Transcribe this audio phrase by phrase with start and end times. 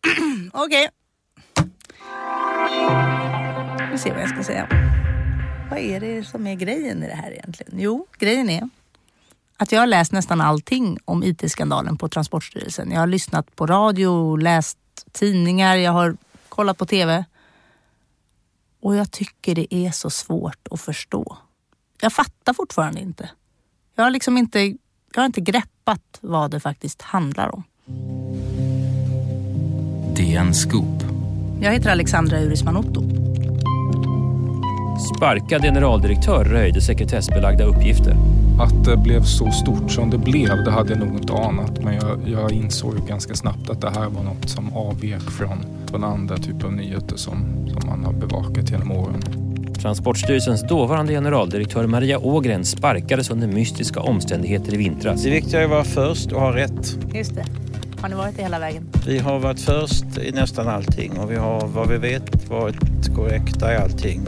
[0.52, 0.88] Okej.
[3.92, 4.68] Vi ser vad jag ska säga.
[5.70, 7.72] Vad är det som är grejen i det här egentligen?
[7.76, 8.68] Jo, grejen är
[9.56, 12.90] att jag har läst nästan allting om IT-skandalen på Transportstyrelsen.
[12.90, 14.78] Jag har lyssnat på radio, läst
[15.12, 16.16] tidningar, jag har
[16.48, 17.24] kollat på TV.
[18.80, 21.36] Och jag tycker det är så svårt att förstå.
[22.00, 23.30] Jag fattar fortfarande inte.
[23.94, 24.76] Jag har liksom inte, jag
[25.16, 27.62] har inte greppat vad det faktiskt handlar om.
[30.20, 31.04] DN Scoop.
[31.60, 33.02] Jag heter Alexandra Urisman Otto.
[35.16, 38.16] Sparkad generaldirektör röjde sekretessbelagda uppgifter.
[38.60, 41.84] Att det blev så stort som det blev, det hade jag nog inte anat.
[41.84, 45.58] Men jag, jag insåg ju ganska snabbt att det här var något som avvek från,
[45.90, 49.22] från andra typer av nyheter som, som man har bevakat genom åren.
[49.82, 55.22] Transportstyrelsens dåvarande generaldirektör Maria Ågren sparkades under mystiska omständigheter i vintras.
[55.22, 56.96] Det viktiga är att vara först och ha rätt.
[57.14, 57.44] Just det.
[58.02, 58.92] Har ni varit det hela vägen?
[59.06, 63.72] Vi har varit först i nästan allting och vi har vad vi vet varit korrekta
[63.72, 64.20] i allting.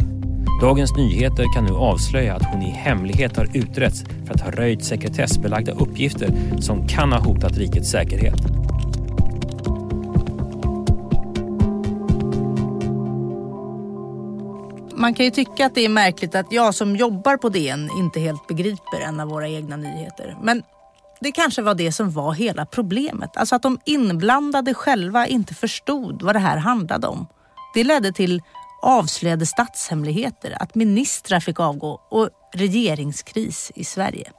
[0.61, 4.85] Dagens Nyheter kan nu avslöja att hon i hemlighet har utretts för att ha röjt
[4.85, 6.29] sekretessbelagda uppgifter
[6.61, 8.41] som kan ha hotat rikets säkerhet.
[14.97, 18.21] Man kan ju tycka att det är märkligt att jag som jobbar på DN inte
[18.21, 20.37] helt begriper en av våra egna nyheter.
[20.43, 20.63] Men
[21.23, 23.37] det kanske var det som var hela problemet.
[23.37, 27.27] Alltså att de inblandade själva inte förstod vad det här handlade om.
[27.75, 28.43] Det ledde till
[28.83, 34.33] avslöjade statshemligheter, att ministrar fick avgå och regeringskris i Sverige.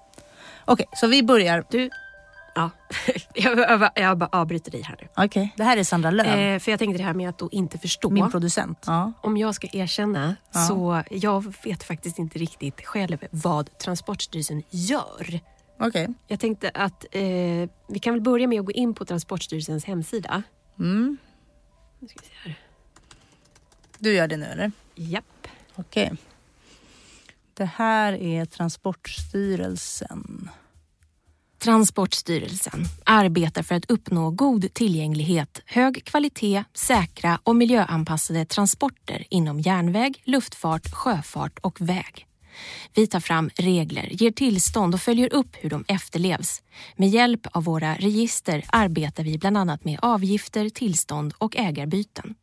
[0.66, 1.64] Okej, så vi börjar.
[1.70, 1.90] Du,
[2.56, 2.70] ja.
[3.34, 5.08] jag, jag, jag bara avbryter dig här nu.
[5.26, 7.50] Okej, det här är Sandra Lööf, Eh, för jag tänkte det här med att då
[7.52, 8.10] inte förstå.
[8.10, 8.84] min producent.
[8.88, 9.12] Ja.
[9.22, 10.60] Om jag ska erkänna Ja.
[10.60, 15.40] så jag vet faktiskt inte riktigt själv vad Transportstyrelsen gör.
[15.78, 16.08] Okej.
[16.28, 20.44] Jag tänkte att eh, vi kan väl börja med att gå in på Transportstyrelsens hemsida.
[20.80, 21.18] Mm.
[22.00, 22.60] Nu ska vi se här.
[24.00, 24.72] Du gör det nu eller?
[24.96, 25.48] Japp.
[25.76, 26.12] Okej.
[27.54, 30.50] Det här är Transportstyrelsen.
[31.64, 40.22] Transportstyrelsen arbetar för att uppnå god tillgänglighet, hög kvalitet, säkra och miljöanpassade transporter inom järnväg,
[40.24, 42.28] luftfart, sjöfart och väg.
[42.94, 46.62] Vi tar fram regler, ger tillstånd och följer upp hur de efterlevs.
[46.96, 52.36] Med hjälp av våra register arbetar vi bland annat med avgifter, tillstånd och ägarbyten.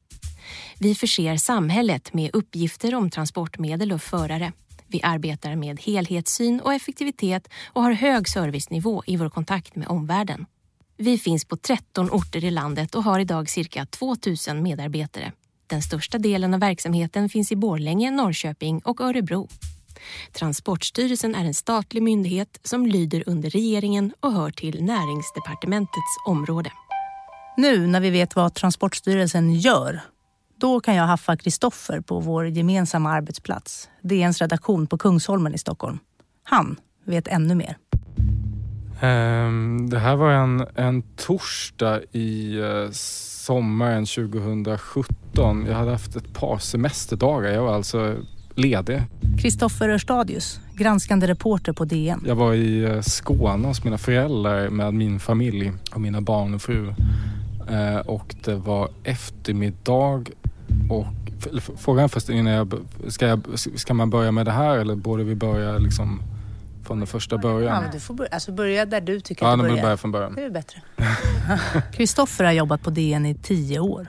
[0.78, 4.52] Vi förser samhället med uppgifter om transportmedel och förare.
[4.86, 10.46] Vi arbetar med helhetssyn och effektivitet och har hög servicenivå i vår kontakt med omvärlden.
[10.96, 14.16] Vi finns på 13 orter i landet och har idag cirka 2
[14.48, 15.32] 000 medarbetare.
[15.66, 19.48] Den största delen av verksamheten finns i Borlänge, Norrköping och Örebro.
[20.32, 26.72] Transportstyrelsen är en statlig myndighet som lyder under regeringen och hör till Näringsdepartementets område.
[27.56, 30.00] Nu när vi vet vad Transportstyrelsen gör,
[30.60, 35.98] då kan jag haffa Kristoffer på vår gemensamma arbetsplats, DNs redaktion på Kungsholmen i Stockholm.
[36.42, 37.76] Han vet ännu mer.
[39.00, 45.66] Ehm, det här var en, en torsdag i eh, sommaren 2017.
[45.66, 47.52] Jag hade haft ett par semesterdagar.
[47.52, 48.16] Jag var alltså
[48.60, 49.02] ledig.
[49.42, 52.24] Kristoffer Örstadius, granskande reporter på DN.
[52.26, 56.62] Jag var i eh, Skåne hos mina föräldrar med min familj och mina barn och
[56.62, 56.94] fru.
[57.70, 60.24] Eh, och det var eftermiddag
[60.90, 61.06] och
[61.76, 62.74] Frågan först innan jag,
[63.08, 63.40] ska, jag,
[63.76, 66.22] ska man börja med det här eller borde vi börja liksom
[66.86, 67.82] från den första Ja, början?
[67.82, 69.76] men du får börja, alltså börja där du tycker Ja, att du börjar.
[69.76, 70.34] jag börja från början.
[70.34, 70.80] Det är bättre.
[71.92, 74.06] Kristoffer har jobbat på DN i tio år.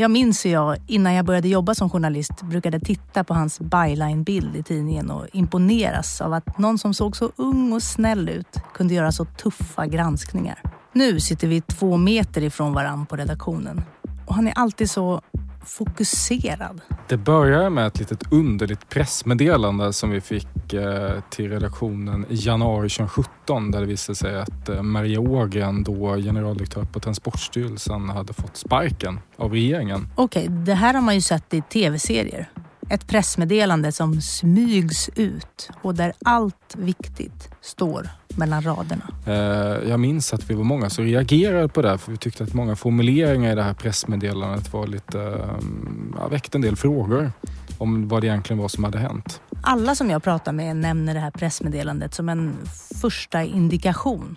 [0.00, 4.56] Jag minns hur jag innan jag började jobba som journalist brukade titta på hans byline-bild
[4.56, 8.94] i tidningen och imponeras av att någon som såg så ung och snäll ut kunde
[8.94, 10.62] göra så tuffa granskningar.
[10.92, 13.82] Nu sitter vi två meter ifrån varann på redaktionen
[14.26, 15.22] och han är alltid så
[15.64, 16.80] fokuserad.
[17.08, 22.88] Det började med ett litet underligt pressmeddelande som vi fick eh, till redaktionen i januari
[22.88, 28.56] 2017 där det visade sig att eh, Maria Ågren, då generaldirektör på Transportstyrelsen, hade fått
[28.56, 30.08] sparken av regeringen.
[30.16, 32.50] Okej, det här har man ju sett i tv-serier.
[32.90, 39.10] Ett pressmeddelande som smygs ut och där allt viktigt står mellan raderna.
[39.26, 42.54] Eh, jag minns att vi var många som reagerade på det för vi tyckte att
[42.54, 45.56] många formuleringar i det här pressmeddelandet var lite, eh,
[46.16, 47.32] ja, väckte en del frågor
[47.78, 49.40] om vad det egentligen var som hade hänt.
[49.62, 52.56] Alla som jag pratar med nämner det här pressmeddelandet som en
[53.00, 54.36] första indikation.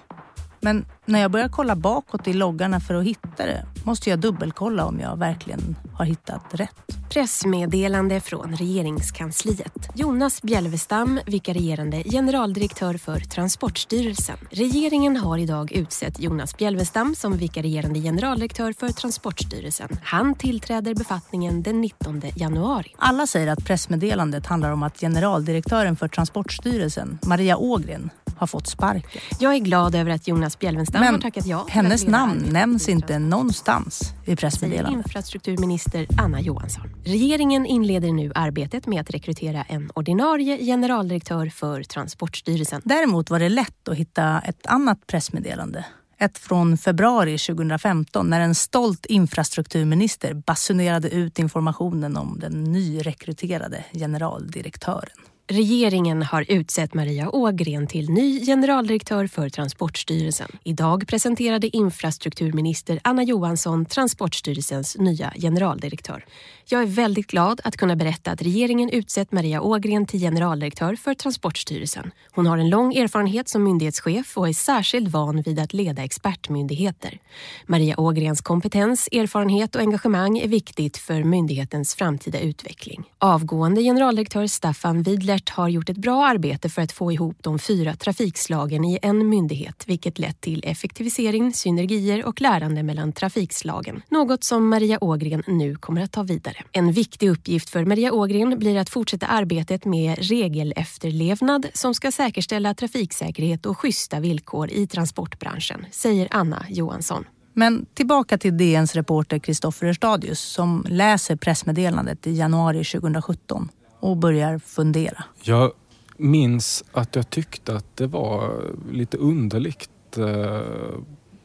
[0.59, 4.85] Men när jag börjar kolla bakåt i loggarna för att hitta det måste jag dubbelkolla
[4.85, 6.75] om jag verkligen har hittat rätt.
[7.09, 9.89] Pressmeddelande från regeringskansliet.
[9.95, 14.37] Jonas Bjelvestam, vikarierande generaldirektör för Transportstyrelsen.
[14.51, 19.89] Regeringen har idag utsett Jonas Bjelvestam som vikarierande generaldirektör för Transportstyrelsen.
[20.03, 22.95] Han tillträder befattningen den 19 januari.
[22.97, 29.21] Alla säger att pressmeddelandet handlar om att generaldirektören för Transportstyrelsen, Maria Ågren, har fått sparken.
[29.39, 31.61] Jag är glad över att Jonas Bjelvenstam Men har tackat ja.
[31.61, 35.05] att hennes namn nämns inte någonstans i säger pressmeddelandet.
[35.05, 36.89] infrastrukturminister Anna Johansson.
[37.05, 42.81] Regeringen inleder nu arbetet med att rekrytera en ordinarie generaldirektör för Transportstyrelsen.
[42.85, 45.85] Däremot var det lätt att hitta ett annat pressmeddelande.
[46.17, 55.17] Ett från februari 2015 när en stolt infrastrukturminister basunerade ut informationen om den nyrekryterade generaldirektören.
[55.47, 60.51] Regeringen har utsett Maria Ågren till ny generaldirektör för Transportstyrelsen.
[60.63, 66.25] Idag presenterade infrastrukturminister Anna Johansson Transportstyrelsens nya generaldirektör.
[66.65, 71.13] Jag är väldigt glad att kunna berätta att regeringen utsett Maria Ågren till generaldirektör för
[71.13, 72.11] Transportstyrelsen.
[72.31, 77.19] Hon har en lång erfarenhet som myndighetschef och är särskilt van vid att leda expertmyndigheter.
[77.65, 83.03] Maria Ågrens kompetens, erfarenhet och engagemang är viktigt för myndighetens framtida utveckling.
[83.17, 87.95] Avgående generaldirektör Staffan Widlert har gjort ett bra arbete för att få ihop de fyra
[87.95, 94.01] trafikslagen i en myndighet, vilket lett till effektivisering, synergier och lärande mellan trafikslagen.
[94.09, 96.52] Något som Maria Ågren nu kommer att ta vidare.
[96.71, 102.73] En viktig uppgift för Maria Ågren blir att fortsätta arbetet med regelefterlevnad som ska säkerställa
[102.73, 107.25] trafiksäkerhet och schyssta villkor i transportbranschen, säger Anna Johansson.
[107.53, 113.69] Men tillbaka till DNs reporter Kristoffer Erstadius som läser pressmeddelandet i januari 2017
[113.99, 115.23] och börjar fundera.
[115.43, 115.71] Jag
[116.17, 118.61] minns att jag tyckte att det var
[118.91, 120.17] lite underligt.
[120.17, 120.61] Eh,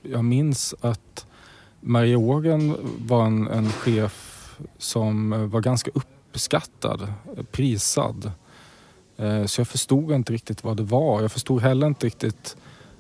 [0.03, 1.27] Jag minns att
[1.81, 4.28] Maria Ågren var en, en chef
[4.79, 7.13] som var ganska uppskattad,
[7.53, 8.33] prisad.
[9.17, 11.23] Eh, Så jag förstod inte riktigt vad det var.
[11.23, 12.57] Jag förstod heller inte riktigt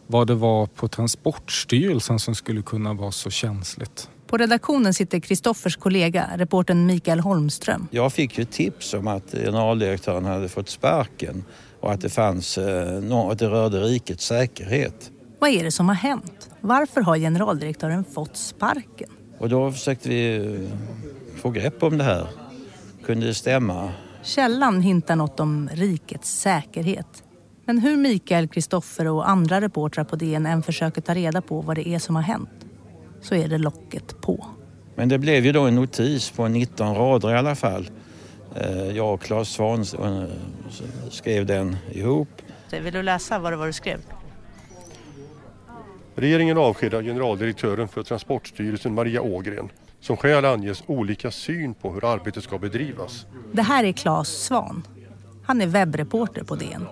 [0.07, 4.11] vad det var på Transportstyrelsen som skulle kunna vara så känsligt.
[4.27, 7.89] På redaktionen sitter Kristoffers kollega, reportern Mikael Holmström.
[7.91, 11.45] Jag fick ju tips om att generaldirektören hade fått sparken
[11.81, 15.11] och att det fanns, eh, att det rörde rikets säkerhet.
[15.39, 16.51] Vad är det som har hänt?
[16.61, 19.11] Varför har generaldirektören fått sparken?
[19.39, 20.71] Och då försökte vi eh,
[21.38, 22.26] få grepp om det här.
[23.05, 23.93] Kunde det stämma?
[24.23, 27.23] Källan hintar något om rikets säkerhet.
[27.64, 31.76] Men hur Mikael, Kristoffer och andra reportrar på DN än försöker ta reda på vad
[31.76, 32.50] det är som har hänt
[33.20, 34.46] så är det locket på.
[34.94, 37.90] Men det blev ju då en notis på 19 rader i alla fall.
[38.56, 40.25] Eh, Jag och Claes Svahn eh,
[41.11, 42.29] skrev den ihop.
[42.70, 43.99] Vill du läsa vad det var du skrev?
[46.14, 49.69] Regeringen avskedar generaldirektören för Transportstyrelsen Maria Ågren.
[50.00, 53.27] Som skäl anges olika syn på hur arbetet ska bedrivas.
[53.53, 54.83] Det här är Claes Svan.
[55.45, 56.87] Han är webbreporter på DN.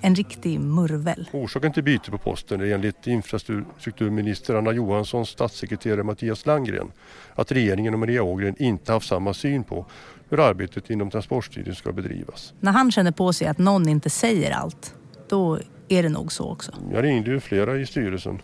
[0.00, 1.28] En riktig murvel.
[1.32, 6.92] Orsaken till byte på posten är enligt infrastrukturminister Anna Johanssons statssekreterare Mattias Landgren
[7.34, 9.86] att regeringen och Maria Ågren inte haft samma syn på
[10.28, 12.54] hur arbetet inom Transportstyrelsen ska bedrivas.
[12.60, 14.94] När han känner på sig att någon inte säger allt,
[15.28, 15.58] då
[15.88, 16.72] är det nog så också.
[16.92, 18.38] Jag ringde ju flera i styrelsen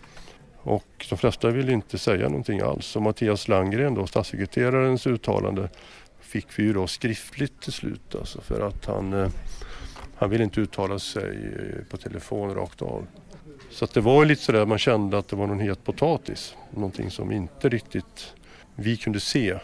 [0.65, 2.95] och de flesta vill inte säga någonting alls.
[2.95, 5.69] Och Mattias Landgren, då, statssekreterarens uttalande,
[6.19, 8.15] fick vi ju då skriftligt till slut.
[8.15, 9.29] Alltså för att han, eh,
[10.15, 13.07] han ville inte uttala sig eh, på telefon rakt av.
[13.71, 16.55] Så att det var ju lite sådär man kände att det var någon het potatis.
[16.71, 18.33] Någonting som inte riktigt
[18.75, 19.59] vi kunde se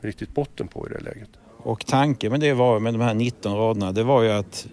[0.00, 1.30] riktigt botten på i det läget.
[1.56, 4.66] Och tanken med det var, med de här 19 raderna, det var ju att,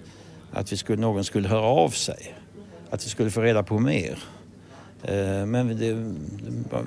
[0.52, 2.36] att vi skulle, någon skulle höra av sig.
[2.90, 4.24] Att vi skulle få reda på mer.
[5.08, 5.94] Eh, men det,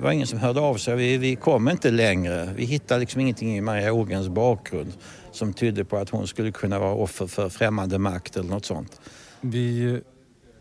[0.01, 0.95] var ingen som hörde av sig.
[0.95, 2.53] Vi, vi kom inte längre.
[2.55, 4.93] Vi hittade liksom ingenting i Maria Ågrens bakgrund
[5.31, 9.01] som tydde på att hon skulle kunna vara offer för främmande makt eller något sånt.
[9.41, 10.01] Vi,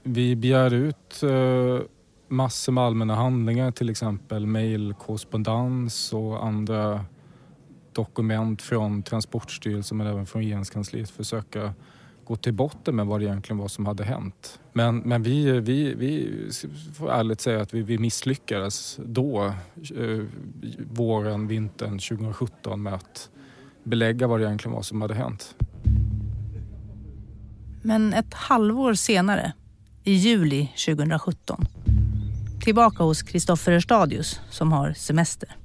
[0.02, 1.86] vi begär ut eh,
[2.28, 7.04] massor med allmänna handlingar, till exempel mejlkorrespondens och andra
[7.92, 11.74] dokument från Transportstyrelsen men även från regeringskansliet för att söka
[12.28, 14.60] gå till botten med vad det egentligen var som hade hänt.
[14.72, 16.30] Men, men vi, vi, vi
[16.94, 19.44] får ärligt säga att vi, vi misslyckades då,
[19.96, 20.24] eh,
[20.90, 23.30] våren, vintern 2017 med att
[23.84, 25.54] belägga vad det egentligen var som hade hänt.
[27.82, 29.52] Men ett halvår senare,
[30.04, 31.66] i juli 2017,
[32.60, 35.56] tillbaka hos Kristoffer Erstadius som har semester.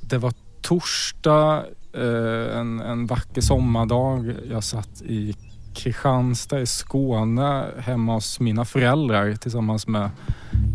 [0.00, 1.64] Det var torsdag,
[1.94, 4.34] eh, en, en vacker sommardag.
[4.50, 5.34] Jag satt i
[5.74, 10.10] Kristianstad i Skåne hemma hos mina föräldrar tillsammans med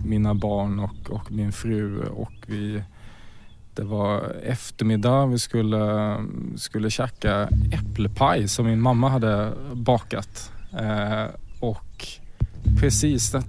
[0.05, 2.83] mina barn och, och min fru och vi
[3.75, 6.17] Det var eftermiddag, vi skulle,
[6.55, 10.51] skulle käka äppelpaj som min mamma hade bakat.
[10.79, 11.25] Eh,
[11.59, 12.07] och
[12.79, 13.43] precis när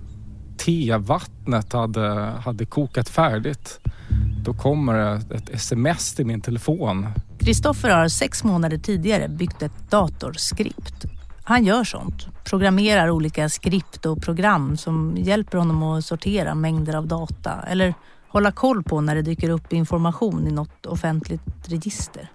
[0.56, 2.10] tevattnet hade,
[2.44, 3.80] hade kokat färdigt
[4.46, 7.06] då kommer det ett sms till min telefon.
[7.38, 11.15] Kristoffer har sex månader tidigare byggt ett datorskript.
[11.48, 17.06] Han gör sånt, programmerar olika skript och program som hjälper honom att sortera mängder av
[17.06, 17.94] data eller
[18.28, 22.30] hålla koll på när det dyker upp information i något offentligt register.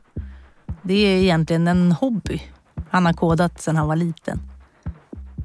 [0.81, 2.41] Det är egentligen en hobby
[2.89, 4.39] han har kodat sedan han var liten.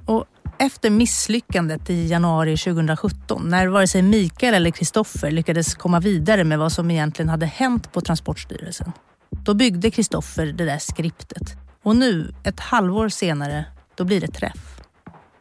[0.05, 0.25] Och
[0.59, 6.59] efter misslyckandet i januari 2017, när vare sig Mikael eller Kristoffer lyckades komma vidare med
[6.59, 8.93] vad som egentligen hade hänt på Transportstyrelsen,
[9.31, 11.66] då byggde Kristoffer det där skriptet.
[11.87, 13.65] Och nu, ett halvår senare,
[13.95, 14.81] då blir det träff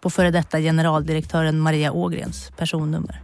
[0.02, 3.22] på före detta generaldirektören Maria Ågrens personnummer.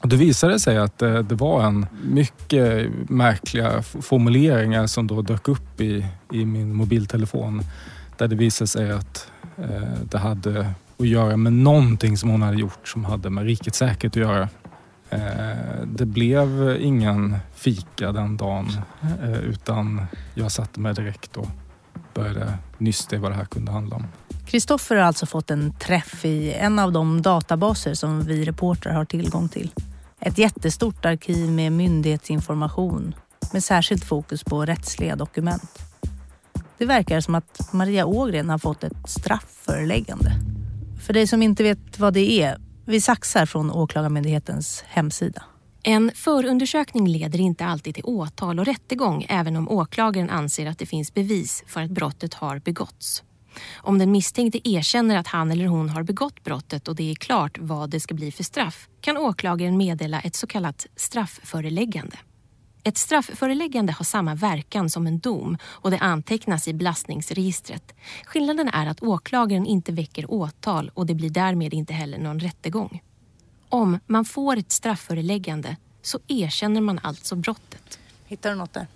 [0.00, 5.48] Och det visade sig att det, det, var en mycket märkliga formuleringar som då dök
[5.48, 7.62] upp i, i min mobiltelefon.
[8.16, 12.56] Där det visade sig att eh, det hade att göra med någonting som hon hade
[12.56, 14.48] gjort som hade med rikets säkerhet att göra.
[15.10, 18.68] Eh, det blev ingen fika den dagen
[19.22, 21.48] eh, utan jag satte mig direkt och
[22.16, 24.06] började nysta i vad det här kunde handla om.
[24.46, 29.04] Kristoffer har alltså fått en träff i en av de databaser som vi reportrar har
[29.04, 29.70] tillgång till.
[30.20, 33.14] Ett jättestort arkiv med myndighetsinformation
[33.52, 35.82] med särskilt fokus på rättsliga dokument.
[36.78, 40.32] Det verkar som att Maria Ågren har fått ett straffföreläggande.
[41.06, 45.42] För dig som inte vet vad det är, vi saxar från Åklagarmyndighetens hemsida.
[45.88, 50.86] En förundersökning leder inte alltid till åtal och rättegång även om åklagaren anser att det
[50.86, 53.22] finns bevis för att brottet har begåtts.
[53.76, 57.58] Om den misstänkte erkänner att han eller hon har begått brottet och det är klart
[57.58, 62.16] vad det ska bli för straff kan åklagaren meddela ett så kallat straffföreläggande.
[62.82, 67.94] Ett straffföreläggande har samma verkan som en dom och det antecknas i belastningsregistret.
[68.24, 73.00] Skillnaden är att åklagaren inte väcker åtal och det blir därmed inte heller någon rättegång.
[73.68, 77.98] Om man får ett straffföreläggande så erkänner man alltså brottet.
[78.26, 78.86] Hittar du något där?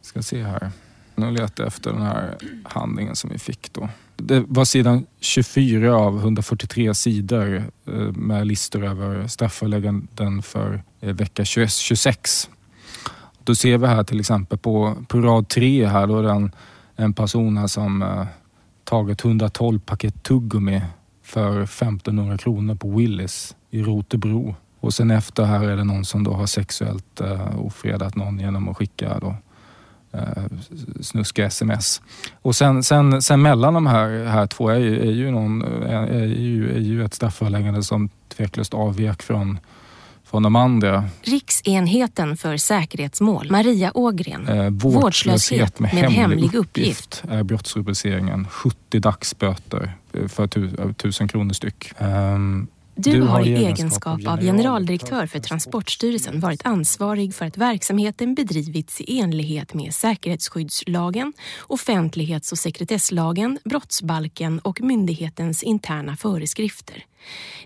[0.00, 0.70] Ska se här.
[1.14, 3.88] Nu letar jag efter den här handlingen som vi fick då.
[4.16, 11.44] Det var sidan 24 av 143 sidor eh, med listor över straffförelägganden för eh, vecka
[11.44, 12.50] 26.
[13.44, 16.52] Då ser vi här till exempel på, på rad 3 här då är det en,
[16.96, 18.26] en person här som eh,
[18.84, 20.82] tagit 112 paket tuggummi
[21.22, 24.54] för 1500 kronor på Willys i Rotebro.
[24.80, 28.68] Och sen efter här är det någon som då har sexuellt eh, ofredat någon genom
[28.68, 29.36] att skicka då,
[30.12, 30.44] eh,
[31.00, 32.02] snuskiga sms.
[32.42, 36.06] Och sen, sen, sen mellan de här, här två är ju, är ju, någon, är,
[36.06, 39.58] är ju, är ju ett strafföreläggande som tveklöst avvek från
[40.30, 41.04] från de andra.
[41.22, 44.48] Riksenheten för säkerhetsmål, Maria Ågren.
[44.48, 47.22] Eh, vårdslöshet, vårdslöshet med, med hemlig, hemlig uppgift.
[47.28, 48.48] är brottsrubriceringen.
[48.48, 49.92] 70 dagsböter
[50.28, 51.92] för tusen kronor styck.
[51.98, 58.34] Um, du, du har i egenskap av generaldirektör för Transportstyrelsen varit ansvarig för att verksamheten
[58.34, 61.32] bedrivits i enlighet med säkerhetsskyddslagen,
[61.66, 67.04] offentlighets och sekretesslagen, brottsbalken och myndighetens interna föreskrifter.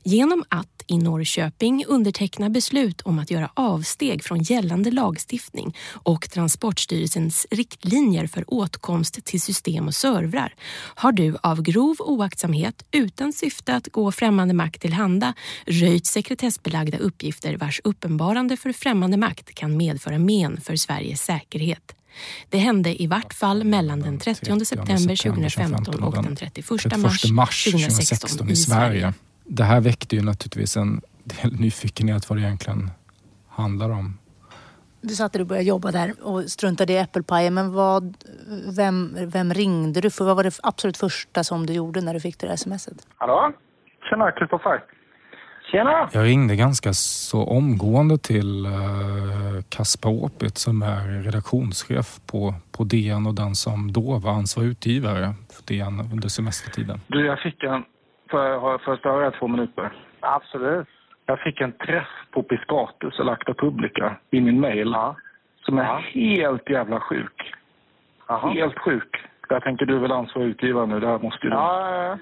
[0.03, 7.47] Genom att i Norrköping underteckna beslut om att göra avsteg från gällande lagstiftning och Transportstyrelsens
[7.51, 10.55] riktlinjer för åtkomst till system och servrar
[10.95, 15.35] har du av grov oaktsamhet utan syfte att gå främmande makt till handa
[15.67, 21.95] röjt sekretessbelagda uppgifter vars uppenbarande för främmande makt kan medföra men för Sveriges säkerhet.
[22.49, 26.71] Det hände i vart fall mellan den 30 september 2015 och den 31
[27.33, 29.15] mars 2016 i Sverige
[29.51, 32.91] det här väckte ju naturligtvis en del nyfikenhet vad det egentligen
[33.49, 34.19] handlar om.
[35.01, 37.55] Du sa att du började jobba där och struntade i äppelpajen.
[37.55, 38.17] Men vad,
[38.77, 40.25] vem, vem ringde du för?
[40.25, 43.07] Vad var det absolut första som du gjorde när du fick det där smset?
[43.17, 43.53] Hallå?
[44.11, 44.85] Tjena, Kristoffer.
[45.71, 46.09] Tjena!
[46.13, 53.27] Jag ringde ganska så omgående till uh, Kaspar Åpit som är redaktionschef på, på DN
[53.27, 57.01] och den som då var ansvarig utgivare för DN under semestertiden.
[57.07, 57.85] Du, jag fick en
[58.31, 59.93] Får jag, får jag störa två minuter?
[60.21, 60.89] Absolut.
[61.27, 65.17] Jag fick en träff på Piscatus eller Acta Publica i min mail ja.
[65.65, 66.03] som är ja.
[66.13, 67.55] helt jävla sjuk.
[68.27, 68.51] Aha.
[68.51, 69.17] Helt sjuk.
[69.49, 72.19] Jag tänker du är väl ansvarig utgivare nu, det här måste ju ja, ja, ja.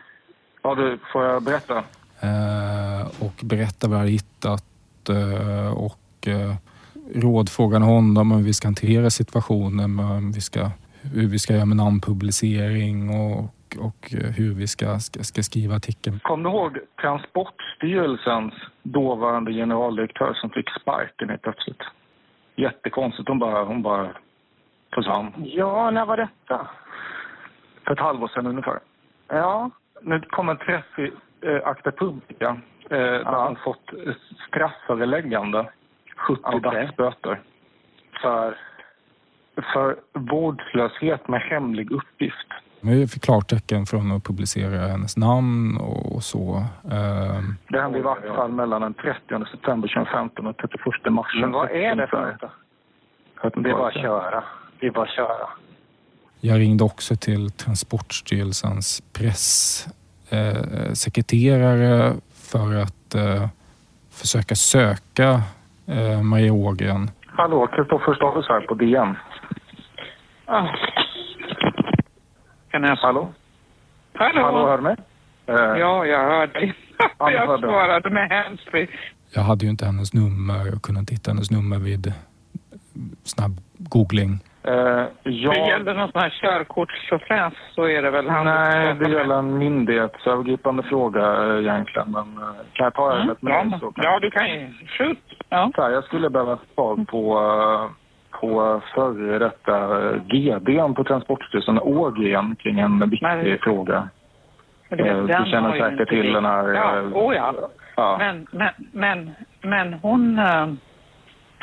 [0.62, 1.78] ja du, får jag berätta?
[2.20, 6.54] Eh, och berätta vad jag har hittat eh, och eh,
[7.14, 10.70] rådfrågan honom om hur vi ska hantera situationen, om vi ska,
[11.02, 15.74] hur vi ska göra med namnpublicering och och eh, hur vi ska, ska, ska skriva
[15.76, 16.20] artikeln.
[16.22, 21.82] Kom du ihåg Transportstyrelsens dåvarande generaldirektör som fick sparken helt plötsligt?
[22.56, 23.28] Jättekonstigt.
[23.28, 24.08] Hon bara, hon bara
[24.94, 25.32] försvann.
[25.36, 26.68] Ja, när var detta?
[27.84, 28.78] För ett halvår sedan ungefär.
[29.28, 29.70] Ja.
[30.02, 31.12] Nu kom en träff i
[31.46, 32.48] eh, Akta Publica.
[32.90, 33.46] Eh, där Ja.
[33.46, 33.90] hon fått
[34.48, 35.70] strafföreläggande.
[36.16, 36.60] 70 Okej.
[36.60, 37.40] dagsböter.
[38.22, 38.58] För?
[39.72, 42.46] För vårdslöshet med hemlig uppgift.
[42.80, 46.64] Vi fick klartecken från att publicera hennes namn och så.
[46.90, 49.18] Ehm, Det hände i vart fall mellan den 30
[49.50, 52.40] september 2015 och 31 mars Men vad är det för något?
[53.54, 54.02] Det är bara att det är.
[54.02, 54.44] köra.
[54.80, 55.48] Det är bara att köra.
[56.40, 63.48] Jag ringde också till Transportstyrelsens pressekreterare eh, för att eh,
[64.10, 65.42] försöka söka
[65.86, 67.10] eh, Maria Ågren.
[67.26, 69.16] Hallå, Kristoffer Stadus här på DN.
[70.46, 70.66] Ah.
[72.70, 72.96] Kan jag...
[72.96, 73.28] Hallå?
[74.14, 74.42] Hallå?
[74.42, 74.96] Hallå, hör du mig?
[75.46, 76.74] Eh, Ja, jag hör dig.
[77.18, 78.88] Ja, jag jag svarade med handsfree.
[79.34, 82.12] Jag hade ju inte hennes nummer och kunde inte hitta hennes nummer vid
[83.24, 84.32] snabb googling.
[84.62, 89.10] eh, Det ja, gäller någon sån här körkortstjofräs så är det väl han nej, det
[89.10, 92.10] gäller en myndighetsövergripande fråga eh, egentligen.
[92.10, 92.34] Men
[92.72, 94.72] kan jag ta ärendet med ja, dig men- så kan ja, du kan ju.
[94.98, 95.18] Shoot.
[95.48, 95.70] Ja.
[95.74, 97.90] Så här, jag skulle behöva svar på, eh,
[98.40, 103.58] på före detta eh, GDn på Transportstyrelsen, Ågren, kring en viktig Nej.
[103.62, 104.08] fråga.
[104.88, 106.68] Men Eh, den Du känner ju säkert till den här...
[106.68, 107.54] Ja, eh, oh ja.
[107.96, 108.16] ja.
[108.18, 109.30] Men, men, men,
[109.62, 110.38] men hon...
[110.38, 110.68] Äh,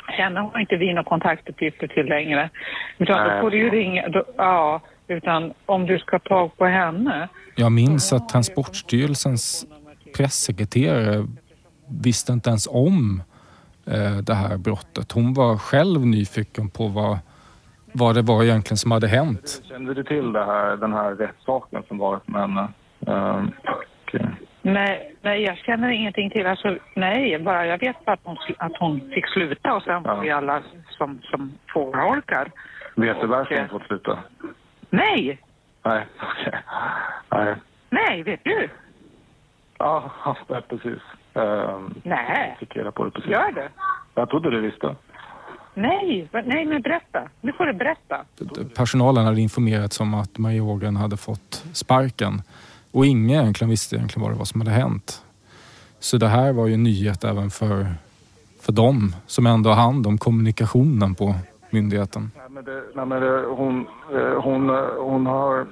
[0.08, 2.50] henne har inte vi några kontaktuppgifter till längre.
[2.98, 3.36] Utan Nej.
[3.36, 4.08] då får du ju ringa...
[4.08, 7.29] Då, ja, utan om du ska ta på henne.
[7.55, 9.65] Jag minns att Transportstyrelsens
[10.17, 11.25] pressekreterare
[12.03, 13.24] visste inte ens om
[14.24, 15.12] det här brottet.
[15.12, 17.18] Hon var själv nyfiken på vad,
[17.92, 19.62] vad det var egentligen som hade hänt.
[19.70, 22.68] Kände du till det här, den här rättssaken som varit med henne?
[23.08, 24.27] Eh, och, eh,
[24.62, 26.46] Nej, nej, jag känner ingenting till.
[26.46, 30.15] Alltså, nej, bara jag vet bara att hon, att hon fick sluta och sen Ja.
[30.15, 32.51] får vi alla som, som fågelholkar.
[32.96, 34.20] vet du varför hon fått sluta?
[34.89, 35.39] Nej,
[35.86, 36.60] Nej, okej.
[37.32, 37.56] Nej.
[37.89, 38.70] nej, vet du?
[39.77, 40.12] Ja,
[40.48, 41.01] ja, precis.
[41.38, 43.32] Uh, Nej, fick reda på det precis.
[43.32, 43.70] gör det?
[44.13, 44.96] Jag trodde du visste.
[45.74, 47.30] Nej, nej, men berätta.
[47.42, 48.25] Nu får du berätta.
[48.75, 52.41] Personalen hade informerats om att Maria Ågren hade fått sparken
[52.91, 55.24] och ingen egentligen visste egentligen vad det var som hade hänt.
[56.00, 57.86] Så det här var ju en nyhet även för,
[58.62, 61.36] för dem som ändå har hand om kommunikationen på
[61.69, 62.32] myndigheten.
[62.38, 65.67] Nej, men det, nej, men det, hon, eh, hon, eh, hon har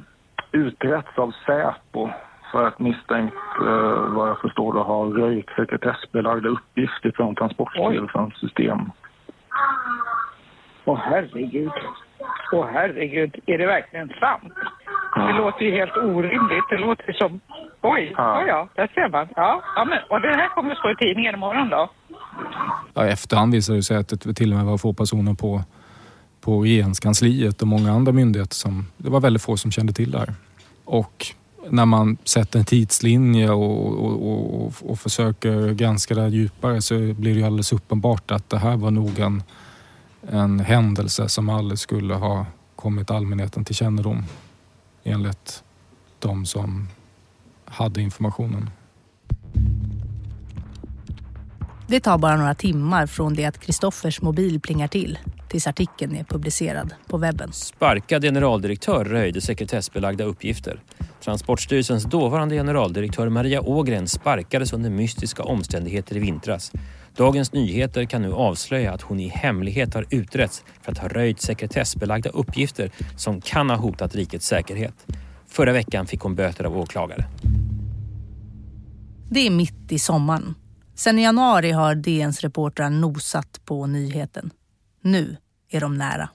[0.51, 2.09] utretts av Säpo
[2.53, 3.35] för att misstänkt,
[3.69, 8.79] eh, vad jag förstår, då, ha röjt sekretessbelagda uppgifter från Transportstyrelsens system.
[10.85, 11.71] Åh herregud.
[12.51, 14.53] Åh herregud, är det verkligen sant?
[15.15, 16.67] Det låter ju helt orimligt.
[16.69, 17.39] Det låter som...
[17.81, 18.41] Oj, Ja.
[18.41, 19.27] ja, ja, där ser man.
[19.35, 21.89] Ja, ja men, och det här kommer stå i tidningen imorgon då?
[22.93, 25.61] Ja, I efterhand visade det sig att det till och med var få personer på,
[26.41, 28.85] på regeringskansliet och många andra myndigheter som...
[28.97, 30.33] Det var väldigt få som kände till det här.
[30.85, 31.25] Och
[31.69, 36.95] när man sätter en tidslinje och, och, och, och, försöker granska det här djupare så
[36.95, 39.43] blir det ju alldeles uppenbart att det här var nog en,
[40.29, 42.45] en händelse som aldrig skulle ha
[42.75, 44.23] kommit allmänheten till kännedom
[45.03, 45.63] enligt
[46.19, 46.87] de som
[47.65, 48.69] hade informationen.
[51.93, 56.23] Det tar bara några timmar från det att Kristoffers mobil plingar till tills artikeln är
[56.23, 57.53] publicerad på webben.
[57.53, 60.79] Sparkad generaldirektör röjde sekretessbelagda uppgifter.
[61.23, 66.71] Transportstyrelsens dåvarande generaldirektör Maria Ågren sparkades under mystiska omständigheter i vintras.
[67.15, 71.41] Dagens Nyheter kan nu avslöja att hon i hemlighet har utretts för att ha röjt
[71.41, 75.05] sekretessbelagda uppgifter som kan ha hotat rikets säkerhet.
[75.47, 77.25] Förra veckan fick hon böter av åklagare.
[79.29, 80.55] Det är mitt i sommaren.
[80.95, 84.49] Sen i januari har DNs reportrar nosat på nyheten.
[85.01, 85.37] Nu
[85.71, 86.29] är de nära.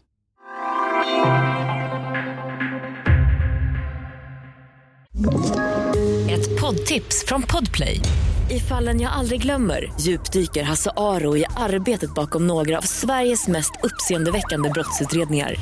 [6.31, 8.01] Ett poddtips från Podplay.
[8.51, 13.73] I fallen jag aldrig glömmer djupdyker Hasse Aro i arbetet bakom några av Sveriges mest
[13.83, 15.55] uppseendeväckande brottsutredningar.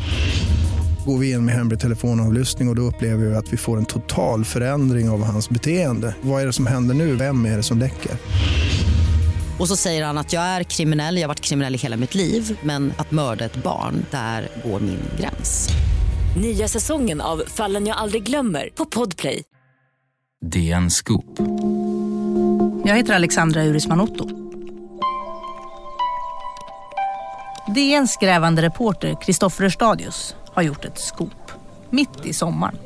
[1.07, 3.85] Går vi in med hemlig telefonavlyssning och, och då upplever vi att vi får en
[3.85, 6.15] total förändring av hans beteende.
[6.23, 7.17] Vad är det som händer nu?
[7.17, 8.13] Vem är det som läcker?
[9.59, 12.15] Och så säger han att jag är kriminell, jag har varit kriminell i hela mitt
[12.15, 15.69] liv men att mörda ett barn, där går min gräns.
[16.37, 19.43] Nya säsongen av Fallen jag aldrig glömmer på Podplay.
[20.45, 21.39] DN Scoop.
[22.85, 24.29] Jag heter Alexandra Urisman Otto.
[27.75, 31.53] DNs grävande reporter Kristoffer Stadius har gjort ett scoop.
[31.91, 32.79] Mitt i sommaren.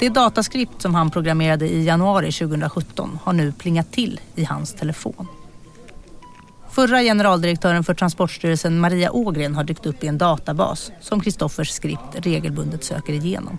[0.00, 5.26] Det dataskript som han programmerade i januari 2017 har nu plingat till i hans telefon.
[6.74, 12.14] Förra generaldirektören för Transportstyrelsen Maria Ågren har dykt upp i en databas som Kristoffers skript
[12.14, 13.58] regelbundet söker igenom.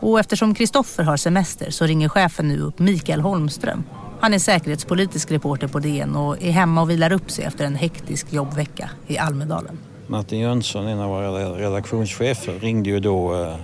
[0.00, 3.84] Och eftersom Kristoffer har semester så ringer chefen nu upp Mikael Holmström.
[4.20, 7.74] Han är säkerhetspolitisk reporter på DN och är hemma och vilar upp sig efter en
[7.74, 9.78] hektisk jobbvecka i Almedalen.
[10.06, 13.56] Martin Jönsson, en av våra redaktionschefer, ringde ju då eh,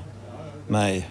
[0.69, 1.09] mig.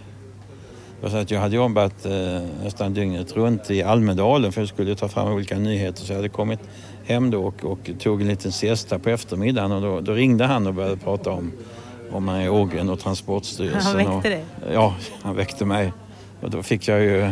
[1.02, 4.96] Och så att jag hade jobbat eh, nästan dygnet runt i Almedalen för jag skulle
[4.96, 6.04] ta fram olika nyheter.
[6.04, 6.60] Så jag hade kommit
[7.06, 10.68] hem då och, och tog en liten siesta på eftermiddagen och då, då ringde han
[10.68, 11.52] och började prata om,
[12.12, 14.06] om Ågren och Transportstyrelsen.
[14.06, 14.46] Han väckte dig?
[14.74, 15.94] Ja, han väckte mig.
[16.42, 17.32] Och då fick jag ju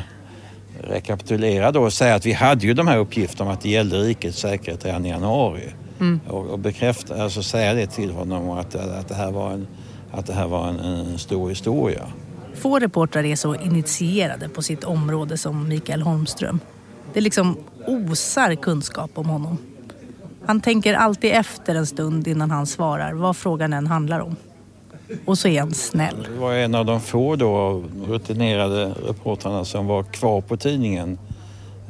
[0.82, 3.98] rekapitulera då och säga att vi hade ju de här uppgifterna om att det gällde
[3.98, 5.74] rikets säkerhet redan i januari.
[6.00, 6.20] Mm.
[6.28, 9.68] Och, och bekräfta, alltså säga det till honom att, att det här var en,
[10.12, 12.06] att det här var en, en stor historia.
[12.54, 16.60] Få reportrar är så initierade på sitt område som Mikael Holmström.
[17.14, 17.58] Det liksom
[17.90, 19.58] osar kunskap om honom.
[20.46, 24.36] Han tänker alltid efter en stund innan han svarar vad frågan än handlar om.
[25.26, 26.28] Och så är han snäll.
[26.34, 31.20] Det var en av de få då rutinerade reportrarna som var kvar på tidningen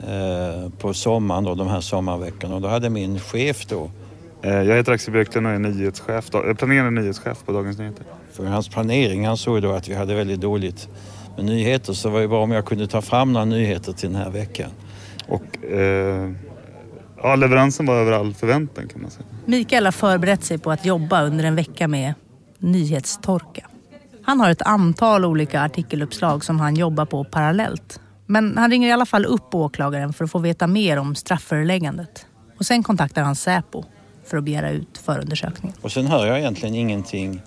[0.08, 2.56] eh, på sommaren, då, de här sommarveckorna.
[2.56, 3.90] Och då hade min chef då
[4.42, 8.06] Eh, Jag heter Axel Björklund och är nyhetschef, planerande nyhetschef på Dagens Nyheter.
[8.34, 10.88] För hans planering, han såg då att vi hade väldigt dåligt
[11.36, 11.94] med nyheter.
[11.94, 14.30] Så det var ju bara om jag kunde ta fram några nyheter till den här
[14.30, 14.70] veckan.
[15.30, 16.32] Och eh,
[17.18, 19.26] ja, leveransen var över all förväntan kan man säga.
[19.46, 22.14] Mikael har förberett sig på att jobba under en vecka med
[22.58, 23.68] nyhetstorka.
[24.24, 28.00] Han har ett antal olika artikeluppslag som han jobbar på parallellt.
[28.26, 32.26] Men han ringer i alla fall upp åklagaren för att få veta mer om strafföreläggandet.
[32.58, 33.84] Och sen kontaktar han Säpo
[34.26, 35.78] för att begära ut förundersökningen.
[35.82, 37.42] Och sen hör jag egentligen ingenting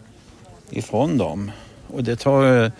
[0.70, 1.50] ifrån dem.
[1.88, 2.70] Och det tar, eh,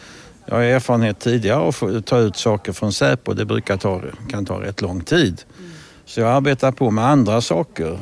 [0.46, 3.32] jag har erfarenhet tidigare av att ta ut saker från Säpo.
[3.32, 4.00] Det brukar ta,
[4.30, 5.42] kan ta rätt lång tid.
[6.04, 7.98] Så jag arbetar på med andra saker.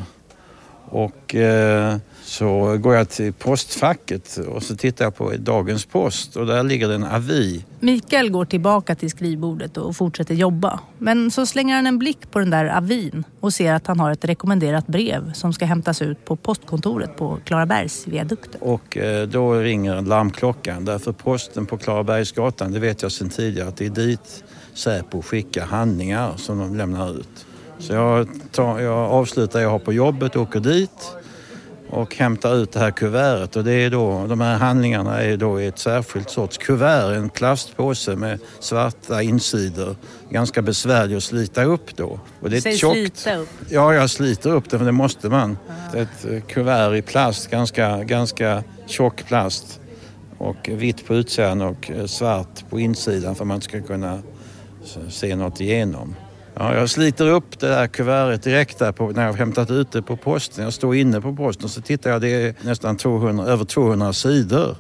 [0.85, 1.96] Och eh,
[2.31, 6.88] så går jag till postfacket och så tittar jag på dagens post och där ligger
[6.88, 7.64] det en avi.
[7.81, 10.81] Mikael går tillbaka till skrivbordet och fortsätter jobba.
[10.99, 14.11] Men så slänger han en blick på den där avin och ser att han har
[14.11, 18.61] ett rekommenderat brev som ska hämtas ut på postkontoret på Klarabergsviadukten.
[18.61, 23.77] Och eh, då ringer larmklockan därför posten på Klarabergsgatan, det vet jag sedan tidigare, att
[23.77, 27.47] det är dit Säpo skickar handlingar som de lämnar ut.
[27.79, 31.14] Så jag, tar, jag avslutar jag har på jobbet, åker dit
[31.90, 35.61] och hämtar ut det här kuvertet och det är då, de här handlingarna är då
[35.61, 39.96] i ett särskilt sorts kuvert, en plastpåse med svarta insidor.
[40.31, 42.20] Ganska besvärlig att slita upp då.
[42.40, 43.48] Och det är Säg tjockt, slita upp.
[43.68, 45.59] Ja, jag sliter upp det för det måste man.
[45.94, 49.81] Är ett eh, kuvert i plast, ganska, ganska tjock plast.
[50.38, 54.22] Och vitt på utsidan och eh, svart på insidan för att man ska kunna
[55.09, 56.14] se något igenom.
[56.61, 60.03] Ja, jag sliter upp det där kuvertet direkt där på, när jag hämtat ut det
[60.03, 60.64] på posten.
[60.64, 64.12] Jag står inne på posten och så tittar jag, det är nästan 200, över 200
[64.12, 64.77] sidor.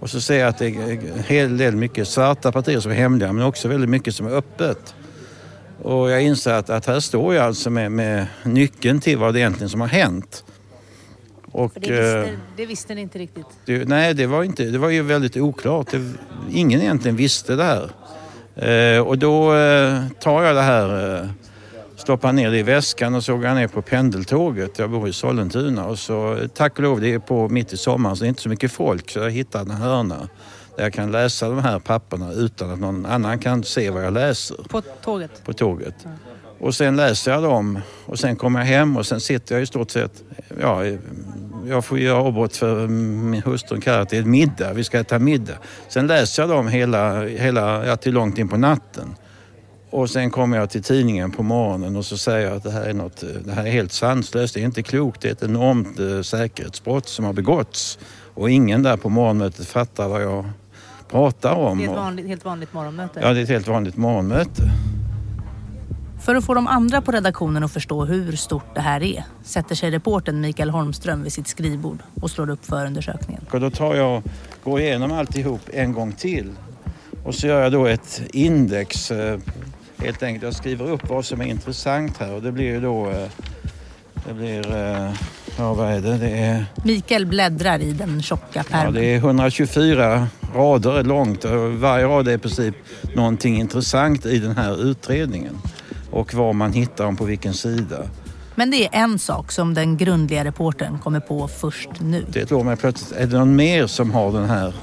[0.00, 2.94] Och så ser jag att det är en hel del mycket svarta partier som är
[2.94, 4.94] hemliga men också väldigt mycket som är öppet.
[5.82, 9.40] Och jag inser att, att här står jag alltså med, med nyckeln till vad det
[9.40, 10.44] egentligen som har hänt.
[11.44, 13.46] Och, eh, det visste ni inte riktigt.
[13.64, 15.90] det, nej, det var, inte, det var ju väldigt oklart.
[15.90, 16.12] Det,
[16.50, 17.90] ingen egentligen visste det här.
[18.56, 21.28] Eh, och då eh, tar jag det här, eh,
[21.96, 24.78] stoppar ner det i väskan och så går jag ner på pendeltåget.
[24.78, 28.16] Jag bor i Sollentuna och så tack och lov, det är på mitt i sommaren
[28.16, 30.28] så det är inte så mycket folk så jag hittar en hörna
[30.76, 34.12] där jag kan läsa de här papperna utan att någon annan kan se vad jag
[34.12, 35.44] läser På tåget?
[35.44, 35.94] på tåget.
[36.60, 39.66] Och sen läser jag dem och sen kommer jag hem och sen sitter jag i
[39.66, 40.12] stort sett,
[40.60, 40.84] ja,
[41.68, 45.54] jag får göra avbrott för min hustru kallar det ett middag, vi ska äta middag.
[45.88, 49.14] Sen läser jag dem hela, hela ja, till långt in på natten.
[49.90, 52.84] Och sen kommer jag till tidningen på morgonen och så säger jag att det här
[52.84, 56.00] är, något, det här är helt sanslöst, det är inte klokt, det är ett enormt
[56.00, 57.98] eh, säkerhetsbrott som har begåtts.
[58.34, 60.44] Och ingen där på morgonmötet fattar vad jag
[61.10, 61.78] pratar om.
[61.78, 63.20] Det är ett vanligt, helt vanligt morgonmöte.
[63.20, 64.62] Ja, det är ett helt vanligt morgonmöte.
[66.24, 69.74] För att få de andra på redaktionen att förstå hur stort det här är sätter
[69.74, 73.44] sig reportern Mikael Holmström vid sitt skrivbord och slår upp förundersökningen.
[73.50, 74.22] Och då tar jag,
[74.64, 76.52] går igenom alltihop en gång till.
[77.24, 79.10] Och så gör jag då ett index.
[79.10, 79.38] eh,
[79.98, 83.10] Helt enkelt, jag skriver upp vad som är intressant här och det blir ju då...
[83.10, 83.28] eh,
[84.28, 84.76] Det blir...
[84.76, 85.12] eh,
[85.58, 86.18] Ja, vad är det?
[86.18, 88.94] Det är, Mikael bläddrar i den tjocka ja, pärmen.
[88.94, 92.74] det är 124 rader långt och varje rad är i princip
[93.14, 95.58] någonting intressant i den här utredningen.
[96.12, 97.96] Och var man hittar dem på vilken sida.
[98.54, 102.24] Men det är en sak som den grundliga reportern kommer på först nu.
[102.28, 104.74] Det slår mig plötsligt, är det någon mer som har den här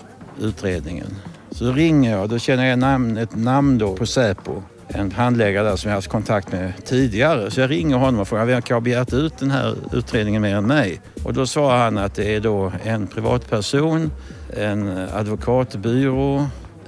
[0.42, 1.16] utredningen?
[1.52, 4.64] Så ringer jag, då känner jag namn, ett namn då på Säpo.
[4.88, 7.52] en handläggare där som jag haft kontakt med tidigare.
[7.52, 10.56] Så jag ringer honom och frågar vem kan ha begärt ut den här utredningen mer
[10.56, 11.02] än mig?
[11.24, 14.12] Och då svarar han att det är då en privatperson,
[14.58, 16.48] en advokatbyrå,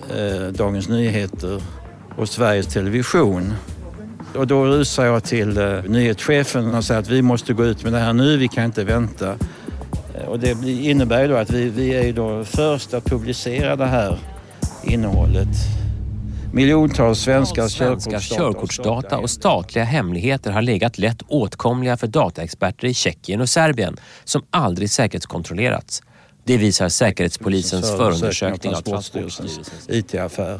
[0.09, 1.61] eh, Dagens Nyheter
[2.17, 3.53] och Sveriges Television.
[4.35, 7.93] Och då rusar jag till eh, nyhetschefen och säger att vi måste gå ut med
[7.93, 9.35] det här nu, vi kan inte vänta.
[10.15, 13.85] Eh, Och det innebär ju då att vi, vi är då först att publicera det
[13.85, 14.17] här
[14.83, 15.47] innehållet.
[16.53, 23.41] Miljontals svenska, Svenska körkortsdata och statliga hemligheter har legat lätt åtkomliga för dataexperter i Tjeckien
[23.41, 26.03] och Serbien som aldrig säkerhetskontrollerats.
[26.43, 30.59] Det visar Säkerhetspolisens förundersökning av Transportstyrelsens IT-affär.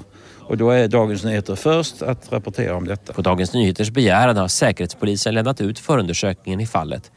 [0.51, 3.13] Och då är Dagens Nyheter först att rapportera om detta.
[3.13, 7.11] På Dagens Nyheters begäran har Säkerhetspolisen lämnat ut förundersökningen i fallet.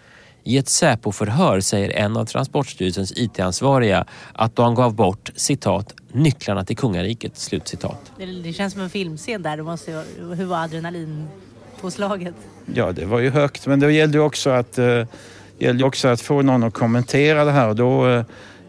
[0.45, 6.77] I ett Säpo-förhör säger en av Transportstyrelsens IT-ansvariga att de gav bort citat nycklarna till
[6.77, 7.37] kungariket.
[7.37, 8.13] Slutcitat.
[8.19, 9.57] Det, det känns som en filmscen där.
[9.57, 12.35] Det måste, ju- hur var adrenalinpåslaget?
[12.75, 15.05] Ja, det var ju högt, men det gällde ju också att, eh,
[15.59, 17.69] gällde också att få någon att kommentera det här.
[17.69, 18.25] Och Då, eh,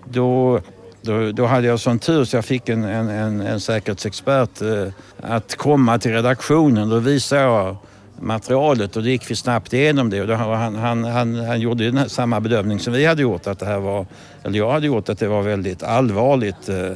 [0.05, 0.59] då,
[1.05, 4.87] då, då hade jag sån tur så jag fick en, en, en, en säkerhetsexpert eh,
[5.21, 6.89] att komma till redaktionen.
[6.89, 7.77] Då visade jag
[8.19, 10.21] materialet och då gick vi snabbt igenom det.
[10.21, 13.59] Och då, han, han, han, han gjorde den samma bedömning som vi hade gjort, att
[13.59, 14.05] det här var,
[14.43, 16.91] eller jag hade gjort, att det var väldigt allvarligt eh,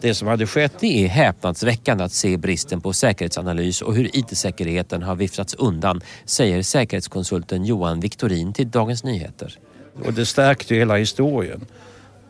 [0.00, 0.72] det som hade skett.
[0.80, 6.62] Det är häpnadsväckande att se bristen på säkerhetsanalys och hur IT-säkerheten har viftats undan, säger
[6.62, 9.58] säkerhetskonsulten Johan Victorin till Dagens Nyheter.
[10.04, 11.66] Och det stärkte ju hela historien.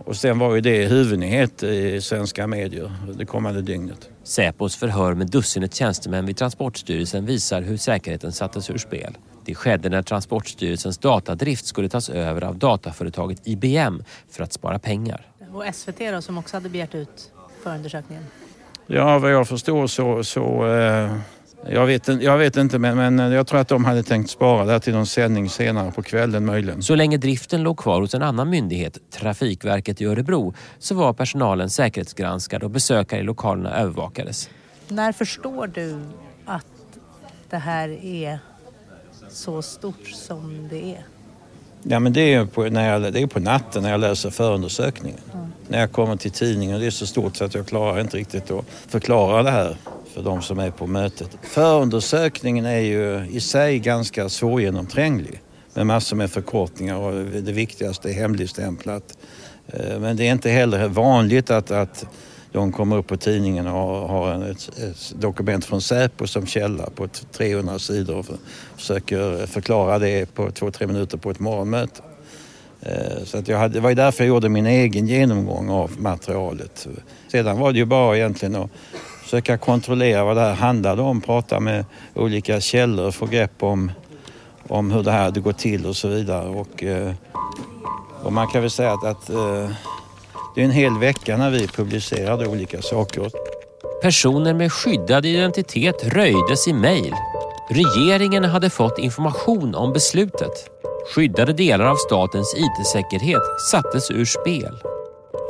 [0.07, 4.09] Och sen var ju det huvudnyhet i svenska medier det kommande dygnet.
[4.23, 9.17] Säpos förhör med dussinet tjänstemän vid Transportstyrelsen visar hur säkerheten sattes ur spel.
[9.45, 15.27] Det skedde när Transportstyrelsens datadrift skulle tas över av dataföretaget IBM för att spara pengar.
[15.53, 18.25] Och SVT då, som också hade begärt ut förundersökningen.
[18.87, 20.25] Ja, vad jag förstår så...
[20.25, 21.17] så eh,
[21.71, 24.65] jag, vet, inte- jag vet inte, men, men jag tror att de hade tänkt spara
[24.65, 26.83] det till någon sändning senare på kvällen möjligen.
[26.83, 31.71] Så länge driften låg kvar hos en annan myndighet, Trafikverket i Örebro, så var personalen
[31.71, 34.51] säkerhetsgranskad och besökare i lokalerna övervakades.
[34.89, 35.99] När förstår du
[36.47, 36.67] att
[37.51, 38.39] det här är
[39.31, 41.05] så stort som det är?
[41.83, 45.19] Ja, men det är, på, när jag, det är på natten när jag läser förundersökningen.
[45.69, 48.51] När jag kommer till tidningen, det är så stort så att jag klarar inte riktigt
[48.51, 49.77] att förklara det här
[50.15, 51.39] för de som är på mötet.
[51.43, 55.41] Förundersökningen är ju i sig ganska svårgenomtränglig
[55.75, 59.19] med massor med förkortningar och det viktigaste är hemligstämplat.
[59.67, 62.07] Eh, men det är inte heller vanligt att, att
[62.53, 67.09] de kommer upp på tidningen och har ett, ett dokument från Säpo som källa på
[67.33, 68.27] 300 sidor och
[68.77, 72.03] försöker förklara det på två, tre minuter på ett morgonmöte.
[72.81, 76.01] Eh, så att jag hade, det var ju därför jag gjorde min egen genomgång av
[76.01, 76.87] materialet.
[77.29, 78.71] Sedan var det ju bara egentligen att
[79.33, 83.93] försöka kontrollera vad det här handlade om, prata med olika källor, få grepp om,
[84.69, 86.49] om hur det här hade gått till och så vidare.
[86.49, 87.13] Och, eh,
[88.23, 89.71] och man kan väl säga att, att eh,
[90.55, 93.31] det är en hel vecka när vi publicerade olika saker.
[94.03, 97.15] Personer med skyddad identitet röjdes i mejl.
[97.71, 100.71] Regeringen hade fått information om beslutet.
[101.15, 104.79] Skyddade delar av statens IT-säkerhet sattes ur spel.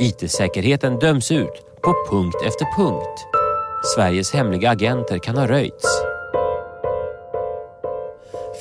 [0.00, 3.41] IT-säkerheten döms ut på punkt efter punkt.
[3.84, 6.02] Sveriges hemliga agenter kan ha röjts.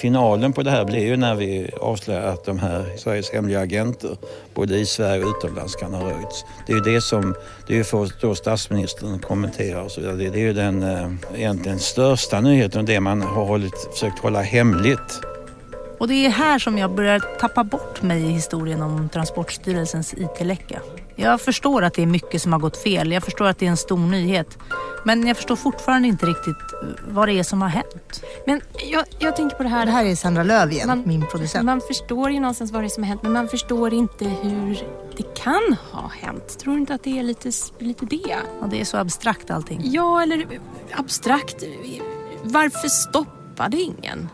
[0.01, 4.17] Finalen på det här blir ju när vi avslöjar att de här Sveriges hemliga agenter
[4.53, 6.45] både i Sverige och utomlands kan ha röjts.
[6.67, 7.35] Det är ju det som,
[7.67, 10.15] det är ju för då statsministern kommenterar och så vidare.
[10.15, 15.21] Det, är ju den eh, egentligen största nyheten, det man har hållit, försökt hålla hemligt.
[16.01, 20.81] Och det är här som jag börjar tappa bort mig i historien om Transportstyrelsens IT-läcka.
[21.15, 23.11] Jag förstår att det är mycket som har gått fel.
[23.11, 24.57] Jag förstår att det är en stor nyhet.
[25.05, 26.57] Men jag förstår fortfarande inte riktigt
[27.07, 28.23] vad det är som har hänt.
[28.45, 28.61] Men
[28.91, 29.85] jag, jag tänker på det här.
[29.85, 31.65] Det här är Sandra Löf igen, Man- min producent.
[31.65, 34.83] Man förstår ju någonstans vad det är som har hänt men man förstår inte hur
[35.17, 36.59] det kan ha hänt.
[36.59, 38.35] Tror du inte att det är lite, lite det?
[38.61, 39.81] Ja, det är så abstrakt allting.
[39.83, 40.45] Ja, eller
[40.91, 41.63] abstrakt.
[42.43, 44.29] Varför stoppade ingen?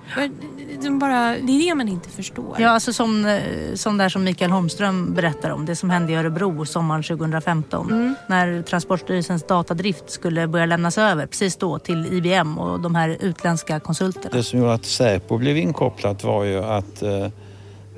[0.82, 2.56] Det är bara, det är det man inte förstår.
[2.60, 3.42] Ja, alltså som, eh,
[3.76, 5.66] som där som Mikael Holmström berättar om.
[5.66, 8.16] Det som hände i Örebro sommaren 2015.
[8.28, 13.80] När Transportstyrelsens datadrift skulle börja lämnas över precis då till IBM och de här utländska
[13.80, 14.30] konsulterna.
[14.32, 17.28] Det som gjorde att Säpo blev inkopplat var ju att, eh,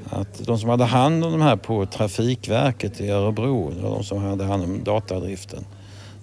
[0.10, 4.44] att de som hade hand om de här på Trafikverket i Örebro, de som hade
[4.44, 5.66] hand om datadriften,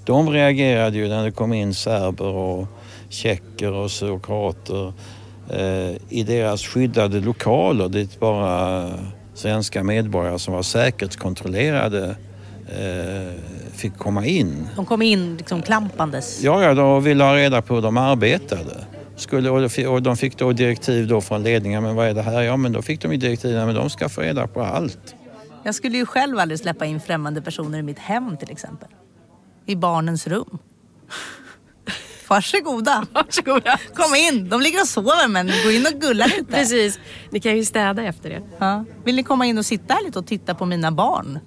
[0.05, 2.67] de reagerade ju när det kom in serber och
[3.09, 4.95] tjecker och surokrater eh,
[6.09, 8.91] i deras skyddade lokaler dit bara
[9.35, 12.17] svenska medborgare som var säkerhetskontrollerade
[12.69, 13.33] eh,
[13.73, 14.69] fick komma in.
[14.77, 16.43] De kom in liksom klampandes.
[16.43, 18.85] Ja, ja, de ville ha reda på hur de arbetade.
[19.17, 22.23] skulle, och de- och de fick då direktiv då från ledningen, men vad är det
[22.23, 22.43] här?
[22.43, 25.15] Ja, men då fick de ju direktiv, men de ska få reda på allt.
[25.63, 28.89] Jag skulle ju själv aldrig släppa in främmande personer i mitt hem till exempel.
[29.67, 30.59] I barnens rum.
[32.29, 33.07] Varsågoda.
[33.13, 33.79] Varsågoda.
[33.95, 34.49] Kom in.
[34.49, 36.45] De ligger och sover men gå in och gulla lite.
[36.53, 36.99] Precis.
[37.31, 38.43] Ni kan ju städa efter det.
[38.59, 38.85] Ja.
[39.05, 41.39] Vill ni komma in och sitta här lite och titta på mina barn?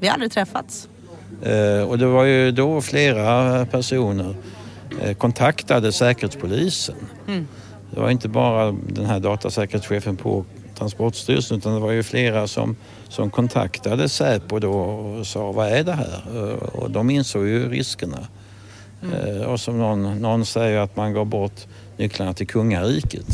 [0.00, 0.88] Vi har aldrig träffats.
[1.42, 4.34] Eh, och det var ju då flera personer
[5.02, 6.94] eh, kontaktade Säkerhetspolisen.
[7.28, 7.48] Mm.
[7.90, 10.44] Det var inte bara den här datasäkerhetschefen på
[10.78, 12.76] Transportstyrelsen utan det var ju flera som,
[13.08, 16.22] som kontaktade Säpo då och sa vad är det här?
[16.34, 18.18] Eh, Och de insåg ju riskerna.
[19.02, 23.26] Eh, Och som någon, någon säger att man gav bort nycklarna till kungariket.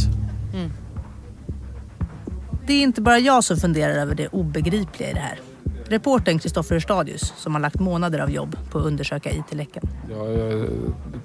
[2.67, 5.41] Det är inte bara jag som funderar över det obegripliga i det här.
[5.89, 9.83] Reportern Kristoffer Stadius som har lagt månader av jobb på att undersöka IT-läcken.
[10.11, 10.69] Jag har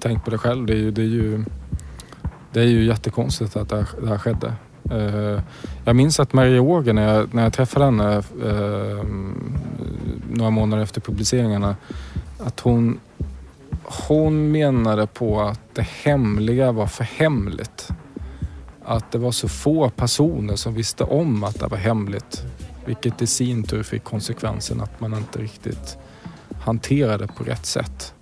[0.00, 0.66] tänkt på det själv.
[0.66, 1.44] Det är ju, det är ju,
[2.52, 4.52] det är ju jättekonstigt att det här, det här skedde.
[4.90, 5.40] Eh,
[5.84, 9.04] Jag minns att Maria Åger, när jag, när jag träffade henne eh,
[10.30, 11.76] några månader efter publiceringarna,
[12.38, 13.00] att hon,
[13.84, 17.88] hon menade på att det hemliga var för hemligt.
[18.84, 22.42] Att det var så få personer som visste om att det var hemligt.
[22.84, 25.98] Vilket i sin tur fick konsekvensen att man inte riktigt
[26.60, 28.14] hanterade på rätt sätt.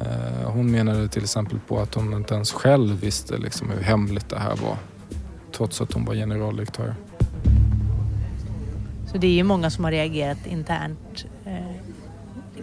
[0.00, 4.28] Eh, hon menade till exempel på att hon inte ens själv visste liksom hur hemligt
[4.28, 4.76] det här var.
[5.52, 6.94] Trots att hon var generaldirektör.
[9.12, 11.26] Så det är ju många som har reagerat internt.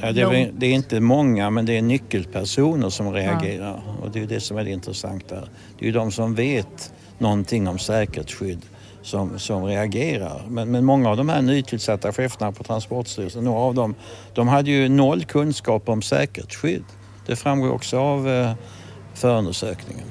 [0.05, 4.19] Ja, det, är, det är inte många men det är nyckelpersoner som reagerar och det
[4.19, 5.35] är det som är det intressanta.
[5.79, 8.61] Det är ju de som vet någonting om säkerhetsskydd
[9.01, 10.41] som, som reagerar.
[10.47, 13.95] Men, men många av de här nytillsatta cheferna på Transportstyrelsen, några av dem,
[14.33, 16.83] de hade ju noll kunskap om säkerhetsskydd.
[17.25, 18.53] Det framgår också av eh,
[19.13, 20.07] förundersökningen.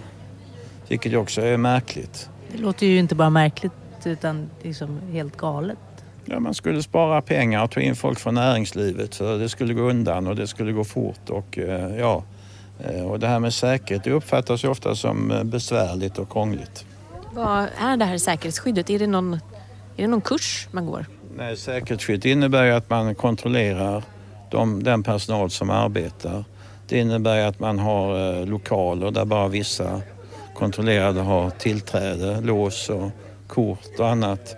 [0.88, 2.28] Vilket också är märkligt.
[2.52, 3.72] Det låter ju inte bara märkligt
[4.04, 5.78] utan liksom helt galet.
[6.24, 9.82] Ja, man skulle spara pengar och ta in folk från näringslivet för det skulle gå
[9.82, 11.30] undan och det skulle gå fort.
[11.30, 12.24] Och, eh, ja,
[12.84, 16.86] eh, och det här med säkerhet det uppfattas ju ofta som eh, besvärligt och krångligt.
[17.32, 18.90] Vad är det här säkerhetsskyddet?
[18.90, 19.32] Är det någon,
[19.96, 21.06] är det någon kurs man går?
[21.36, 24.02] Nej, säkerhetsskydd innebär ju att man kontrollerar
[24.50, 26.44] de, den personal som arbetar.
[26.88, 30.00] Det innebär att man har lokaler där bara vissa
[30.54, 33.10] kontrollerade har tillträde, lås och
[33.46, 34.56] kort och annat.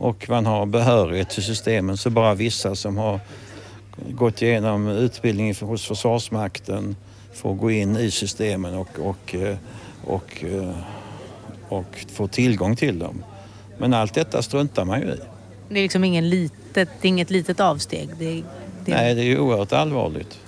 [0.00, 3.20] Och man har behörighet till systemen så bara vissa som har
[4.10, 6.96] gått igenom utbildning hos Försvarsmakten
[7.34, 9.56] får gå in i systemen och, och, eh,
[10.04, 10.74] och, eh,
[11.68, 13.24] och få tillgång till dem.
[13.78, 15.20] Men allt detta struntar man ju i.
[15.68, 18.08] Det är liksom ingen litet, inget litet avsteg.
[18.18, 18.42] Det,
[18.84, 18.92] det...
[18.92, 20.40] Nej, det är ju oerhört allvarligt.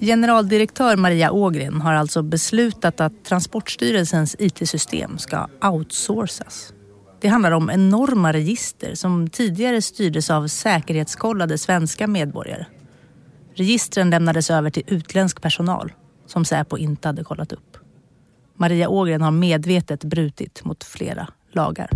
[0.00, 6.72] Generaldirektör Maria Ågren har alltså beslutat att Transportstyrelsens IT-system ska outsourcas.
[7.20, 12.66] Det handlar om enorma register som tidigare styrdes av säkerhetskollade svenska medborgare.
[13.54, 15.92] Registren lämnades över till utländsk personal
[16.26, 17.76] som Säpo inte hade kollat upp.
[18.56, 21.90] Maria Ågren har medvetet brutit mot flera lagar.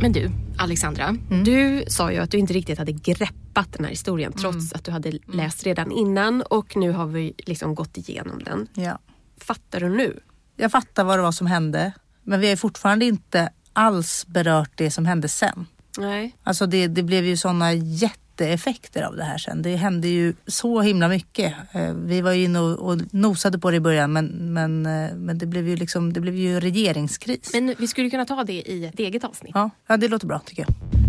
[0.00, 1.16] Men du, Alexandra.
[1.44, 4.90] Du sa ju att du inte riktigt hade greppat den här historien trots att du
[4.90, 8.66] hade läst redan innan och nu har vi liksom gått igenom den.
[8.74, 8.98] Ja.
[9.40, 10.20] Fattar du nu?
[10.56, 14.70] Jag fattar vad det var som hände men vi har ju fortfarande inte alls berört
[14.74, 15.66] det som hände sen.
[15.98, 16.34] Nej.
[16.42, 19.62] Alltså det, det blev ju sådana jätteeffekter av det här sen.
[19.62, 21.54] Det hände ju så himla mycket.
[21.72, 25.14] Eh, Vi var ju inne och, och nosade på det i början men, men, eh,
[25.14, 27.50] men det blev ju liksom, det blev ju regeringskris.
[27.54, 29.52] Men vi skulle kunna ta det i ett eget avsnitt.
[29.54, 31.03] Ja, ja, det låter bra tycker jag.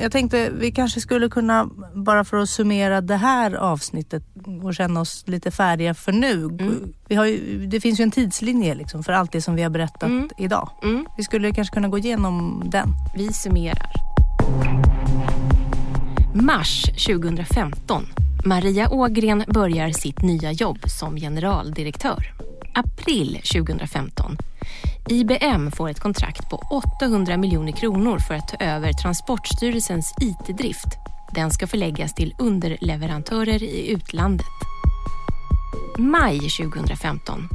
[0.00, 4.22] Jag tänkte vi kanske skulle kunna, bara för att summera det här avsnittet
[4.62, 6.48] och känna oss lite färdiga för nu.
[7.08, 9.70] Vi har ju, det finns ju en tidslinje liksom för allt det som vi har
[9.70, 10.70] berättat idag.
[11.16, 12.88] Vi skulle kanske kunna gå igenom den.
[13.16, 13.92] Vi summerar.
[16.34, 18.06] Mars 2015.
[18.44, 22.32] Maria Ågren börjar sitt nya jobb som generaldirektör.
[22.80, 24.36] April 2015.
[25.08, 30.88] IBM får ett kontrakt på 800 miljoner kronor för att ta över Transportstyrelsens IT-drift.
[31.34, 34.46] Den ska förläggas till underleverantörer i utlandet.
[35.98, 37.48] Maj 2015.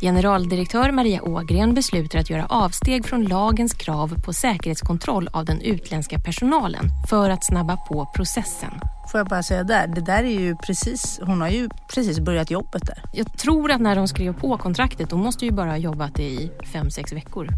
[0.00, 6.18] Generaldirektör Maria Ågren beslutar att göra avsteg från lagens krav på säkerhetskontroll av den utländska
[6.18, 8.70] personalen för att snabba på processen.
[9.12, 12.50] Får jag bara säga där, det där är ju precis, hon har ju precis börjat
[12.50, 13.02] jobbet där.
[13.12, 16.50] Jag tror att när de skrev på kontraktet, de måste ju bara ha jobbat i
[16.72, 17.48] fem sex veckor.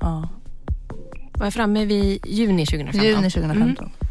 [0.00, 0.28] Ja.
[1.38, 3.02] Var jag framme vid juni 2015?
[3.02, 3.84] Juni 2015.
[3.84, 4.03] Mm.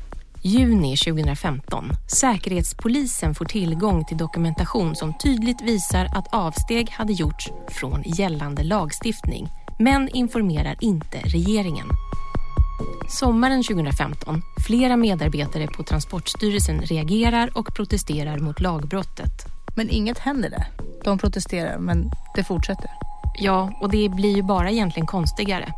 [0.46, 1.92] Juni 2015.
[2.08, 9.48] Säkerhetspolisen får tillgång till dokumentation som tydligt visar att avsteg hade gjorts från gällande lagstiftning
[9.80, 11.88] men informerar inte regeringen.
[13.10, 14.42] Sommaren 2015.
[14.68, 19.46] Flera medarbetare på Transportstyrelsen reagerar och protesterar mot lagbrottet.
[19.76, 20.68] Men inget händer där.
[21.04, 22.92] De protesterar, men det fortsätter.
[23.40, 25.74] Ja, och det blir ju bara egentligen konstigare.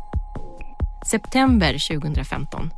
[1.10, 2.70] September 2015.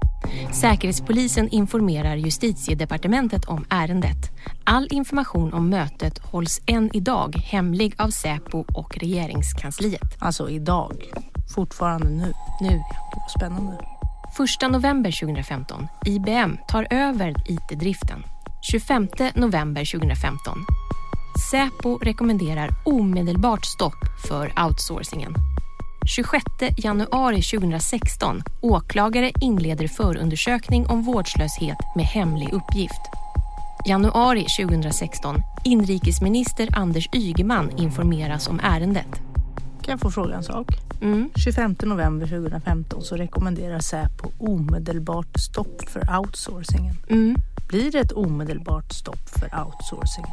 [0.52, 4.30] Säkerhetspolisen informerar justitiedepartementet om ärendet.
[4.64, 10.16] All information om mötet hålls än idag hemlig av Säpo och regeringskansliet.
[10.18, 10.92] Alltså idag.
[11.54, 12.32] Fortfarande nu.
[12.60, 12.76] Nu,
[13.14, 13.78] var spännande.
[14.64, 15.86] 1 november 2015.
[16.06, 18.22] IBM tar över IT-driften.
[18.72, 20.58] 25 november 2015.
[21.50, 25.34] Säpo rekommenderar omedelbart stopp för outsourcingen.
[26.08, 26.44] 26
[26.76, 28.42] januari 2016.
[28.60, 33.00] Åklagare inleder förundersökning om vårdslöshet med hemlig uppgift.
[33.86, 35.42] Januari 2016.
[35.64, 39.22] Inrikesminister Anders Ygeman informeras om ärendet.
[39.82, 40.66] Kan jag få fråga en sak?
[41.02, 41.30] Mm.
[41.36, 46.96] 25 november 2015 så rekommenderar Säpo omedelbart stopp för outsourcingen.
[47.10, 47.36] Mm.
[47.68, 50.30] Blir det ett omedelbart stopp för outsourcingen?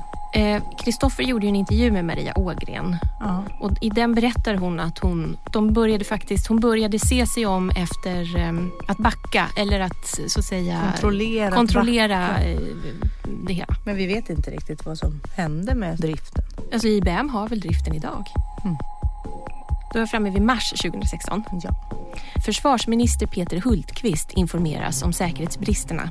[0.84, 2.98] Kristoffer gjorde ju en intervju med Maria Ågren.
[3.20, 3.44] Ja.
[3.60, 7.70] Och I den berättar hon att hon, de började faktiskt, hon började se sig om
[7.70, 12.60] efter em, att backa eller att så att säga Kontrollera, kontrollera eh,
[13.48, 13.76] det hela.
[13.86, 16.44] Men vi vet inte riktigt vad som hände med driften.
[16.74, 18.26] Alltså IBM har väl driften idag?
[18.64, 18.78] Mm.
[19.94, 21.44] Då är jag framme vid mars 2016.
[21.64, 21.70] Ja.
[22.46, 26.10] Försvarsminister Peter Hultqvist informeras om säkerhetsbristerna.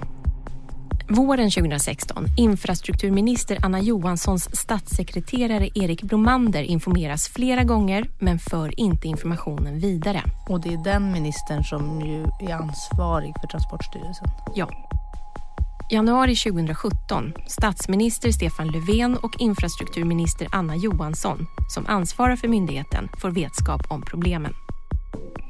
[1.08, 2.26] Våren 2016.
[2.36, 10.22] Infrastrukturminister Anna Johanssons statssekreterare Erik Bromander informeras flera gånger men för inte informationen vidare.
[10.48, 14.28] Och det är den ministern som ju är ansvarig för Transportstyrelsen.
[14.54, 14.68] Ja.
[15.90, 17.32] Januari 2017.
[17.48, 24.52] Statsminister Stefan Löfven och infrastrukturminister Anna Johansson som ansvarar för myndigheten får vetskap om problemen.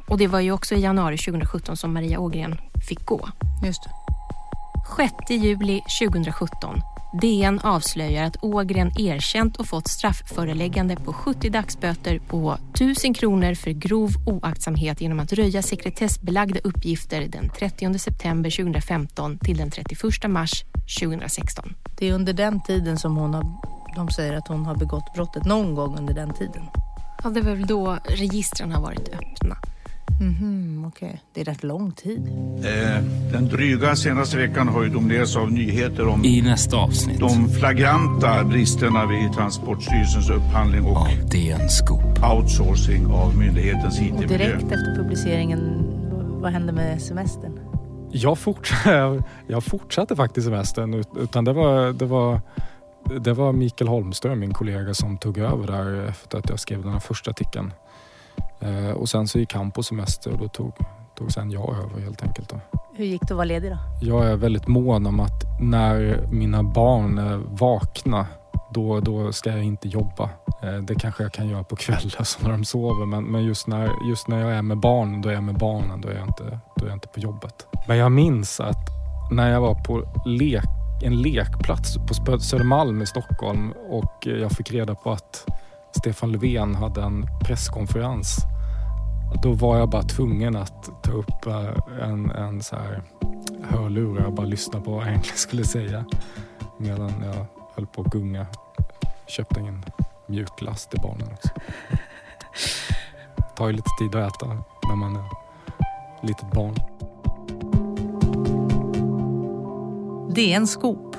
[0.08, 2.56] Och det var ju också i januari 2017 som Maria Ågren
[2.88, 3.28] fick gå.
[3.64, 4.03] Just det.
[4.84, 6.80] 6 juli 2017.
[7.20, 13.70] DN avslöjar att Ågren erkänt och fått straffföreläggande på 70 dagsböter på 1000 kronor för
[13.70, 20.64] grov oaktsamhet genom att röja sekretessbelagda uppgifter den 30 september 2015 till den 31 mars
[21.00, 21.74] 2016.
[21.98, 23.44] Det är under den tiden som hon har,
[23.96, 25.44] de säger att hon har begått brottet.
[25.44, 26.62] Någon gång under den tiden.
[27.24, 29.56] Ja, det var väl då registren har varit öppna.
[30.20, 31.22] Mhm, okej.
[31.34, 32.28] Det är rätt lång tid.
[32.64, 37.48] Eh, Den dryga senaste veckan har ju dominerats av nyheter om I nästa avsnitt de
[37.48, 42.02] flagranta bristerna vid Transportstyrelsens upphandling och av DN Scoop.
[42.34, 44.26] outsourcing av myndighetens Och IT-miljö.
[44.38, 45.60] direkt efter publiceringen,
[46.42, 47.58] vad hände med semestern?
[48.12, 52.40] Jag, fortsatte, jag fortsatte faktiskt semestern ut- utan det var, det, var,
[53.20, 56.92] det var Mikael Holmström, min kollega, som tog över där efter att jag skrev den
[56.92, 57.72] här första artikeln.
[58.60, 60.72] Eh, och sen så gick han på semester och då tog,
[61.18, 62.48] tog sen jag över helt enkelt.
[62.48, 62.60] Då.
[62.96, 63.78] Hur gick det att vara ledig då?
[64.00, 68.26] Jag är väldigt mån om att när mina barn är vakna,
[68.70, 70.30] då, då ska jag inte jobba.
[70.62, 73.66] Eh, Det kanske jag kan göra på kvällar så när de sover, men, men just,
[73.66, 76.00] när, just när jag är med barnen, då är jag med barnen.
[76.00, 77.66] Då är jag inte, då är jag inte på jobbet.
[77.88, 78.88] Men jag minns att
[79.30, 80.64] när jag var på lek,
[81.04, 81.96] en lekplats
[82.26, 85.46] på Södermalm i Stockholm och jag fick reda på att
[85.98, 88.38] Stefan Löfven hade en presskonferens.
[89.42, 93.02] Då var jag bara tvungen att ta upp eh, en, en så här
[93.62, 96.04] hörlurar och bara lyssna på vad jag egentligen skulle säga.
[96.78, 98.46] Medan jag höll på att gunga.
[99.26, 99.84] Köpte en
[100.26, 101.48] mjukglass till barnen också.
[103.56, 104.46] tar ju lite tid att äta
[104.88, 105.24] när man är
[106.26, 106.74] litet barn.
[110.34, 111.16] DN Scoop.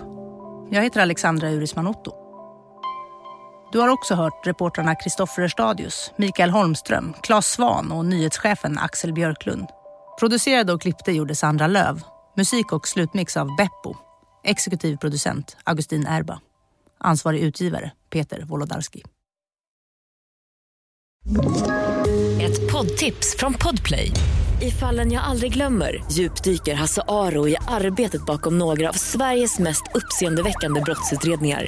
[0.69, 2.24] Jag heter Alexandra Urisman Otto.
[3.76, 9.67] Du har också hört reportrarna Kristoffer Stadius, Mikael Holmström, Claes Svan och nyhetschefen Axel Björklund.
[10.19, 12.01] Producerade och klippte gjorde Sandra Löv.
[12.38, 13.95] Musik och slutmix av Beppo.
[14.43, 16.39] Exekutiv producent Augustin Erba.
[16.99, 19.03] Ansvarig utgivare Peter Wolodarski.
[22.41, 24.11] Ett poddtips från Podplay.
[24.61, 29.84] I fallen jag aldrig glömmer djupdyker Hasse Aro i arbetet bakom några av Sveriges mest
[29.93, 31.67] uppseendeväckande brottsutredningar.